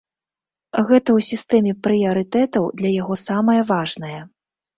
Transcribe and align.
Гэта 0.87 1.03
ў 1.03 1.19
сістэме 1.31 1.73
прыярытэтаў 1.89 2.63
для 2.83 2.89
яго 3.01 3.19
самае 3.27 3.61
важнае. 3.71 4.17